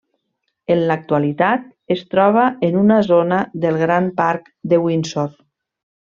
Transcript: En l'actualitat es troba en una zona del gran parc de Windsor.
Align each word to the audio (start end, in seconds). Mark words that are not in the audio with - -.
En 0.75 0.79
l'actualitat 0.91 1.67
es 1.97 2.01
troba 2.15 2.45
en 2.71 2.77
una 2.81 2.97
zona 3.11 3.41
del 3.67 3.77
gran 3.85 4.07
parc 4.23 4.49
de 4.73 4.81
Windsor. 4.89 5.29